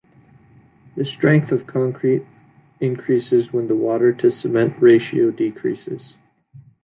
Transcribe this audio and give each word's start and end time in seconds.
The 0.95 1.05
strength 1.05 1.51
of 1.51 1.67
concrete 1.67 2.23
increases 2.79 3.53
when 3.53 3.67
the 3.67 3.75
water 3.75 4.11
to 4.13 4.31
cement 4.31 4.81
ratio 4.81 5.29
decreases. 5.29 6.15